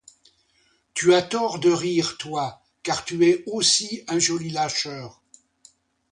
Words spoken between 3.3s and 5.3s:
aussi un joli lâcheur.